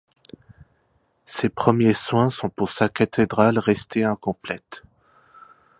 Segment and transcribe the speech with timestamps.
[1.27, 4.81] Ses premiers soins sont pour sa cathédrale restée incomplète.